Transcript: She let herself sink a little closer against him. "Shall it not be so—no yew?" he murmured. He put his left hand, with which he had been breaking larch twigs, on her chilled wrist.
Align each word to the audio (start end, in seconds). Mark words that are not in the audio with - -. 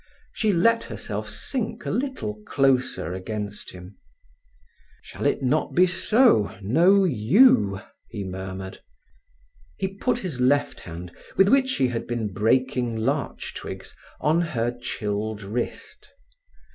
She 0.33 0.51
let 0.51 0.85
herself 0.85 1.29
sink 1.29 1.85
a 1.85 1.91
little 1.91 2.41
closer 2.47 3.13
against 3.13 3.69
him. 3.69 3.97
"Shall 5.03 5.27
it 5.27 5.43
not 5.43 5.75
be 5.75 5.85
so—no 5.85 7.03
yew?" 7.03 7.81
he 8.09 8.23
murmured. 8.23 8.79
He 9.77 9.89
put 9.89 10.17
his 10.17 10.41
left 10.41 10.79
hand, 10.79 11.15
with 11.37 11.49
which 11.49 11.75
he 11.75 11.89
had 11.89 12.07
been 12.07 12.33
breaking 12.33 12.95
larch 12.97 13.53
twigs, 13.53 13.95
on 14.19 14.41
her 14.41 14.75
chilled 14.75 15.43
wrist. 15.43 16.11